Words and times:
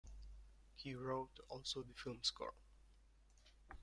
He 0.73 0.95
wrote 0.95 1.37
also 1.47 1.83
the 1.83 1.93
film 1.93 2.23
score. 2.23 2.55